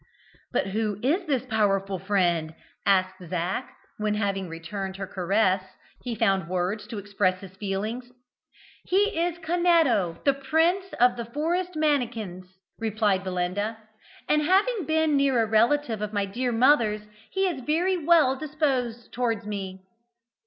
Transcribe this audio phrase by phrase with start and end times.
[0.51, 2.55] "But who is this powerful friend?"
[2.87, 5.63] asked Zac, when, having returned her caress,
[6.01, 8.11] he found words to express his feelings.
[8.83, 12.47] "He is Canetto, the Prince of the Forest Mannikins,"
[12.79, 13.77] replied Belinda;
[14.27, 19.13] "and having been a near relative of my dear mother's, he is very well disposed
[19.13, 19.83] towards me."